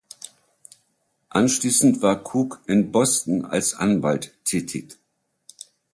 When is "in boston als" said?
2.65-3.75